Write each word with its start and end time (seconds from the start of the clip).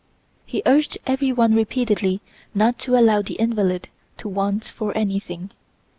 He 0.47 0.63
urged 0.65 0.97
every 1.05 1.31
one 1.31 1.53
repeatedly 1.53 2.21
not 2.55 2.79
to 2.79 2.97
allow 2.97 3.21
the 3.21 3.35
invalid 3.35 3.89
to 4.17 4.27
want 4.29 4.65
for 4.65 4.97
anything. 4.97 5.51